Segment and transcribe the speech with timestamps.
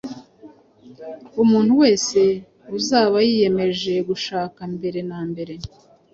[1.43, 2.19] Umuntu wese
[2.77, 5.53] uzaba yiyemeje gushaka mbere na mbere